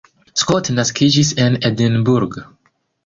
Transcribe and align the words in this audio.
Scott 0.41 0.71
naskiĝis 0.79 1.31
en 1.45 1.59
Edinburgh. 1.71 2.41